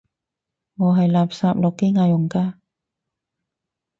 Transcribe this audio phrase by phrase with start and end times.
[0.77, 2.57] 我係垃圾諾基亞用家